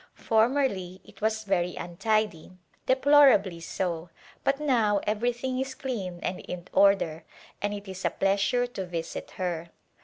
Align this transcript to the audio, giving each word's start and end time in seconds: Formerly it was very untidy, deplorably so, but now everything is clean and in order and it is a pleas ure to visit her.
Formerly 0.15 0.99
it 1.05 1.21
was 1.21 1.43
very 1.43 1.75
untidy, 1.75 2.53
deplorably 2.87 3.59
so, 3.59 4.09
but 4.43 4.59
now 4.59 4.99
everything 5.03 5.59
is 5.59 5.75
clean 5.75 6.19
and 6.23 6.39
in 6.39 6.67
order 6.73 7.23
and 7.61 7.71
it 7.71 7.87
is 7.87 8.03
a 8.03 8.09
pleas 8.09 8.51
ure 8.51 8.65
to 8.65 8.87
visit 8.87 9.29
her. 9.37 9.69